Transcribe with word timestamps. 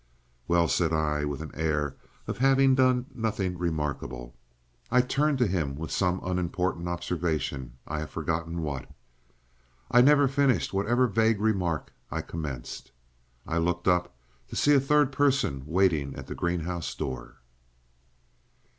"Well," 0.47 0.67
said 0.67 0.91
I, 0.93 1.25
with 1.25 1.43
an 1.43 1.51
air 1.53 1.95
of 2.25 2.39
having 2.39 2.73
done 2.73 3.05
nothing 3.13 3.55
remarkable. 3.55 4.33
I 4.89 5.01
turned 5.01 5.37
to 5.37 5.45
him 5.45 5.75
with 5.75 5.91
some 5.91 6.19
unimportant 6.23 6.87
observation—I 6.87 7.99
have 7.99 8.09
forgotten 8.09 8.63
what. 8.63 8.89
I 9.91 10.01
never 10.01 10.27
finished 10.27 10.73
whatever 10.73 11.05
vague 11.05 11.39
remark 11.39 11.93
I 12.09 12.21
commenced. 12.23 12.91
I 13.45 13.59
looked 13.59 13.87
up 13.87 14.15
to 14.47 14.55
see 14.55 14.73
a 14.73 14.79
third 14.79 15.11
person 15.11 15.65
waiting 15.67 16.15
at 16.15 16.25
the 16.25 16.33
greenhouse 16.33 16.95
door. 16.95 17.35